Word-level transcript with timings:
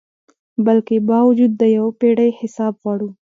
بلکي 0.65 0.97
باوجود 1.09 1.51
د 1.61 1.63
یو 1.77 1.87
پیړۍ 1.99 2.29
حساب 2.39 2.73
غواړو 2.81 3.09